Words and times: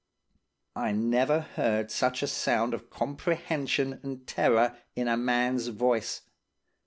"I 0.75 0.93
never 0.93 1.41
heard 1.41 1.91
such 1.91 2.23
a 2.23 2.27
sound 2.27 2.73
of 2.73 2.89
comprehension 2.89 3.99
and 4.01 4.25
terror 4.25 4.75
in 4.95 5.07
a 5.07 5.15
man's 5.15 5.67
voice. 5.67 6.23